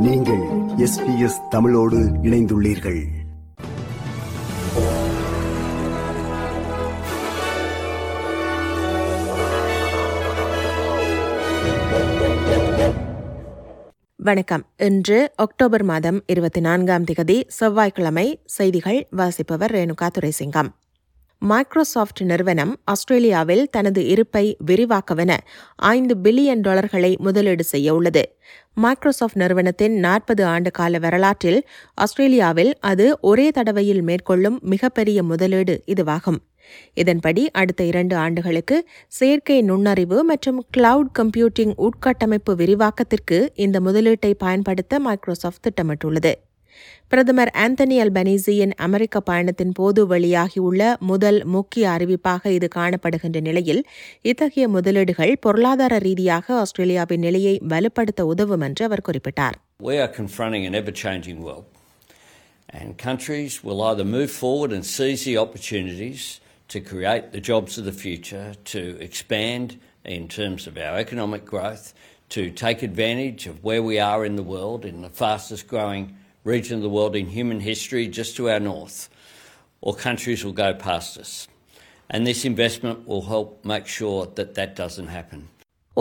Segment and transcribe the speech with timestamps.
[0.00, 0.40] நீங்கள்
[0.76, 3.06] எஸ்பிஎஸ் தமிழோடு இணைந்துள்ளீர்கள்.
[14.16, 14.64] வணக்கம்.
[14.78, 20.68] இன்று அக்டோபர் மாதம் இருபத்தி நான்காம் திகதி செவ்வாய்க்கிழமை செய்திகள் வாசிப்பவர் ரேணுகா துரைசிங்கம்.
[21.42, 25.32] மைக்ரோசாஃப்ட் நிறுவனம் ஆஸ்திரேலியாவில் தனது இருப்பை விரிவாக்கவென
[25.76, 28.22] ஐந்து பில்லியன் டாலர்களை முதலீடு செய்ய உள்ளது
[28.74, 31.60] மைக்ரோசாஃப்ட் நிறுவனத்தின் நாற்பது ஆண்டு கால வரலாற்றில்
[31.94, 36.40] ஆஸ்திரேலியாவில் அது ஒரே தடவையில் மேற்கொள்ளும் மிகப்பெரிய முதலீடு இதுவாகும்.
[36.94, 38.76] இதன்படி அடுத்த இரண்டு ஆண்டுகளுக்கு
[39.08, 46.34] செயற்கை நுண்ணறிவு மற்றும் கிளவுட் கம்ப்யூட்டிங் உட்கட்டமைப்பு விரிவாக்கத்திற்கு இந்த முதலீட்டை பயன்படுத்த மைக்ரோசாஃப்ட் திட்டமிட்டுள்ளது.
[47.11, 53.81] பிரதமர் ஆந்தனி அல்பனீசியின் அமெரிக்க பயணத்தின் போது வெளியாகியுள்ள முதல் முக்கிய அறிவிப்பாக இது காணப்படுகின்ற நிலையில்
[54.21, 60.75] இத்தகைய முதலீடுகள் பொருளாதார ரீதியாக ஆஸ்திரேலியாவின் நிலையை வலுப்படுத்த உதவும் என்று அவர் குறிப்பிட்டார் We are confronting an
[60.81, 61.67] ever changing world,
[62.69, 66.23] and countries will either move forward and seize the opportunities
[66.69, 69.67] to create the jobs of the future, to expand
[70.17, 71.85] in terms of our economic growth,
[72.31, 76.05] to take advantage of where we are in the world, in the fastest growing
[76.48, 79.08] region of the world in human history, just to our north,
[79.80, 81.46] or countries will go past us.
[82.10, 85.48] And this investment will help make sure that that doesn't happen.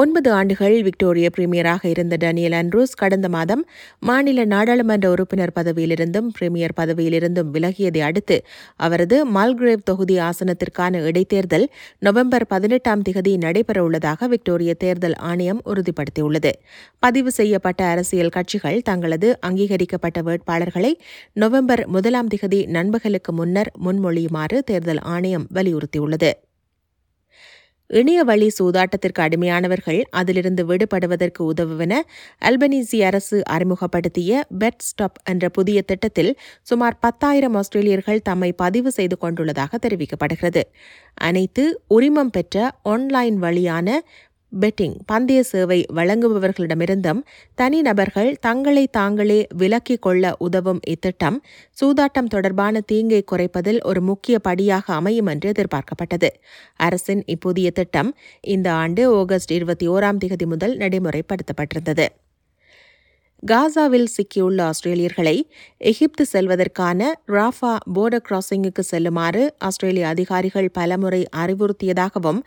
[0.00, 3.62] ஒன்பது ஆண்டுகள் Victoria பிரீமியராக இருந்த Daniel Andrews கடந்த மாதம்
[3.98, 8.36] மாநில நாடாளுமன்ற உறுப்பினர் பதவியிலிருந்தும் premier பதவியிலிருந்தும் விலகியதை அடுத்து
[8.76, 11.66] அவரது மால்கிரேவ் தொகுதி ஆசனத்திற்கான இடைத்தேர்தல்
[11.98, 16.52] நவம்பர் பதினெட்டாம் திகதி நடைபெறவுள்ளதாக விக்டோரிய தேர்தல் ஆணையம் உறுதிப்படுத்தியுள்ளது.
[16.98, 20.92] பதிவு செய்யப்பட்ட அரசியல் கட்சிகள் தங்களது அங்கீகரிக்கப்பட்ட வேட்பாளர்களை
[21.32, 26.32] நவம்பர் முதலாம் திகதி நண்பகலுக்கு முன்னர் முன்மொழியுமாறு தேர்தல் ஆணையம் வலியுறுத்தியுள்ளது.
[27.90, 32.00] இணைய வழி சூதாட்டத்திற்கு அடிமையானவர்கள் அதிலிருந்து விடுபடுவதற்கு உதவுவன
[32.42, 39.78] அல்பனீசி அரசு அறிமுகப்படுத்திய பெட் ஸ்டாப் என்ற புதிய திட்டத்தில் சுமார் பத்தாயிரம் ஆஸ்திரேலியர்கள் தம்மை பதிவு செய்து கொண்டுள்ளதாக
[39.86, 40.62] தெரிவிக்கப்படுகிறது.
[41.18, 43.88] அனைத்து உரிமம் பெற்ற ஆன்லைன் வழியான
[44.52, 47.20] பெட்டிங் பந்தய சேவை வழங்குபவர்களிடமிருந்தும்
[47.54, 51.42] தனிநபர்கள் தங்களை தாங்களே விலக்கிக் கொள்ள உதவும் இத்திட்டம்
[51.80, 56.28] சூதாட்டம் தொடர்பான தீங்கை குறைப்பதில் ஒரு முக்கிய படியாக அமையும் என்று எதிர்பார்க்கப்பட்டது.
[56.76, 62.06] அரசின் இப்புதிய திட்டம் இந்த ஆண்டு ஆகஸ்ட் இருபத்தி ஓராம் தேதி முதல் நடைமுறைப்படுத்தப்பட்டிருந்தது.
[63.50, 65.34] காசாவில் சிக்கியுள்ள ஆஸ்திரேலியர்களை
[65.90, 72.40] எகிப்து செல்வதற்கான ராஃபா போர்டர் கிராசிங்குக்கு செல்லுமாறு ஆஸ்திரேலிய அதிகாரிகள் பலமுறை அறிவுறுத்தியதாகவும்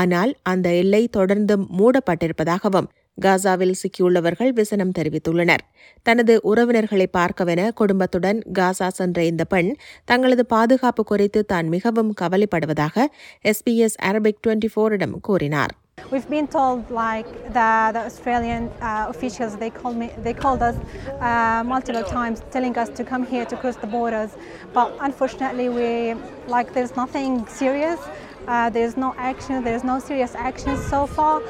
[0.00, 5.62] ஆனால் அந்த எல்லை தொடர்ந்தும் மூடப்பட்டிருப்பதாகவும் காசாவில் சிக்கியுள்ளவர்கள் விசனம் தெரிவித்துள்ளனர்.
[6.06, 9.72] தனது உறவினர்களை பார்க்கவென குடும்பத்துடன் காசா சென்ற இந்த பெண்
[10.04, 13.06] தங்களது பாதுகாப்பு குறித்து தான் மிகவும் கவலைப்படுவதாக
[13.52, 15.74] எஸ்பிஎஸ் அரபிக் டுவெண்டி ஃபோரிடம் கூறினார்.
[16.10, 20.76] We've been told like the, the Australian uh, officials they called me they called us
[21.20, 24.30] uh, multiple times telling us to come here to cross the borders,
[24.72, 26.14] but unfortunately we
[26.46, 27.98] like there's nothing serious.
[28.46, 29.64] Uh, there's no action.
[29.64, 31.42] There's no serious action so far.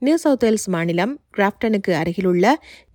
[0.00, 1.18] New South Wales, Manilam.
[1.36, 2.44] கிராப்டனுக்கு அருகிலுள்ள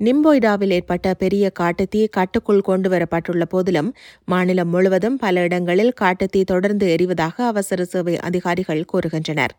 [0.06, 3.90] நிம்போய்டாவில் ஏற்பட்ட பெரிய காட்டுத்தீ கட்டுக்குள் கொண்டுவரப்பட்டுள்ள போதிலும்
[4.26, 9.54] மாநிலம் முழுவதும் பல இடங்களில் காட்டுத்தீ தொடர்ந்து எரிவதாக அவசர சேவை அதிகாரிகள் கூறுகின்றனர்.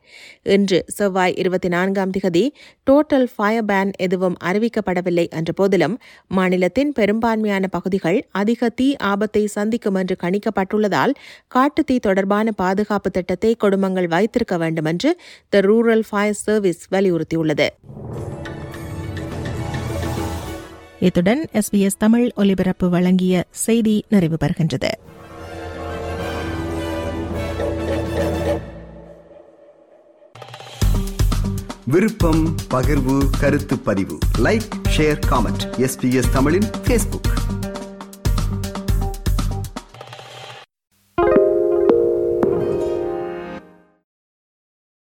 [0.57, 2.45] இன்று செவ்வாய் இருபத்தி நான்காம் திகதி
[2.91, 5.97] டோட்டல் ஃபயர் பேன் எதுவும் அறிவிக்கப்படவில்லை என்ற போதிலும்
[6.39, 11.15] மாநிலத்தின் பெரும்பான்மையான பகுதிகள் அதிக தீ ஆபத்தை சந்திக்கும் என்று கணிக்கப்பட்டுள்ளதால்
[11.57, 15.13] காட்டுத்தீ தொடர்பான பாதுகாப்பு திட்டத்தை குடும்பங்கள் வைத்திருக்க வேண்டும் என்று
[15.49, 17.69] த ரூரல் ஃபயர் சர்வீஸ் வலியுறுத்தியுள்ளது.
[21.01, 24.89] இத்துடன் எஸ்பிஎஸ் தமிழ் ஒலிபரப்பு வழங்கிய செய்தி நிறைவு பெறுகின்றது.
[31.87, 34.19] விருப்பம் பகிர்வு கருத்து பதிவு.
[34.39, 37.30] லைக் ஷேர் காமெண்ட் எஸ்பிஎஸ் தமிழின் பேஸ்புக்